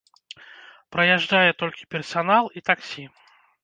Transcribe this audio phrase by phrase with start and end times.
[0.95, 3.03] Праязджае толькі персанал і таксі.